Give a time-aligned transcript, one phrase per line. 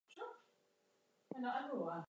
[0.09, 1.93] We will do it in the most efficient possible way.